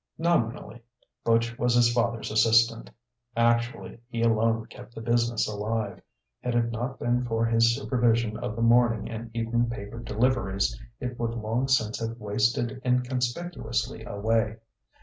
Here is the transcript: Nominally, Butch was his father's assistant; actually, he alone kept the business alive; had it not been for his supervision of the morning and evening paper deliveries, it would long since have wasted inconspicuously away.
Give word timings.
Nominally, 0.17 0.81
Butch 1.23 1.59
was 1.59 1.75
his 1.75 1.93
father's 1.93 2.31
assistant; 2.31 2.89
actually, 3.37 3.99
he 4.09 4.23
alone 4.23 4.65
kept 4.65 4.95
the 4.95 4.99
business 5.01 5.47
alive; 5.47 6.01
had 6.41 6.55
it 6.55 6.71
not 6.71 6.97
been 6.97 7.23
for 7.23 7.45
his 7.45 7.75
supervision 7.75 8.35
of 8.37 8.55
the 8.55 8.63
morning 8.63 9.11
and 9.11 9.29
evening 9.35 9.69
paper 9.69 9.99
deliveries, 9.99 10.75
it 10.99 11.19
would 11.19 11.35
long 11.35 11.67
since 11.67 11.99
have 11.99 12.19
wasted 12.19 12.81
inconspicuously 12.83 14.03
away. 14.03 14.55